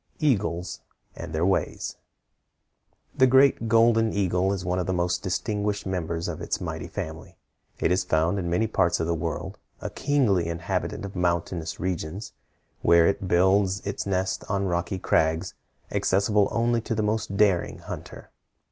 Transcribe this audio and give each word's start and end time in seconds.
EAGLES 0.17 0.79
AND 1.15 1.31
THEIR 1.31 1.45
WAYS. 1.45 1.97
The 3.15 3.27
great 3.27 3.67
golden 3.67 4.11
eagle 4.13 4.51
is 4.51 4.65
one 4.65 4.79
of 4.79 4.87
the 4.87 4.93
most 4.95 5.21
distinguished 5.21 5.85
members 5.85 6.27
of 6.27 6.41
its 6.41 6.59
mighty 6.59 6.87
family. 6.87 7.37
It 7.79 7.91
is 7.91 8.03
found 8.03 8.39
in 8.39 8.49
many 8.49 8.65
parts 8.65 8.99
of 8.99 9.05
the 9.05 9.13
world, 9.13 9.59
a 9.79 9.91
kingly 9.91 10.47
inhabitant 10.47 11.05
of 11.05 11.15
mountainous 11.15 11.79
regions, 11.79 12.33
where 12.81 13.05
it 13.05 13.27
builds 13.27 13.81
its 13.85 14.07
nest 14.07 14.43
on 14.49 14.65
rocky 14.65 14.97
crags 14.97 15.53
accessible 15.91 16.47
only 16.49 16.81
to 16.81 16.95
the 16.95 17.03
most 17.03 17.37
daring 17.37 17.77
hunter. 17.77 18.31